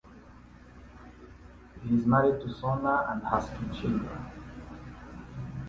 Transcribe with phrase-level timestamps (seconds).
[1.87, 4.31] He is married to Sona and has two children.